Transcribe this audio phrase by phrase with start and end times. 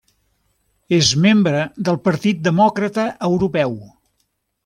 [0.97, 3.77] És membre del Partit Demòcrata Europeu.